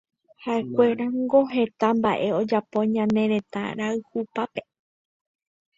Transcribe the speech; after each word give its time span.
Ha'ekuérango 0.43 1.41
heta 1.53 1.87
mba'e 1.97 2.27
ojapo 2.39 2.77
ñane 2.93 3.23
retã 3.33 3.63
rayhupápe. 3.77 4.61